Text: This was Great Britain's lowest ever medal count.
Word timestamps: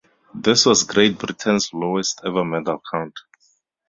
This 0.33 0.65
was 0.65 0.83
Great 0.83 1.19
Britain's 1.19 1.71
lowest 1.75 2.21
ever 2.25 2.43
medal 2.43 2.81
count. 2.91 3.13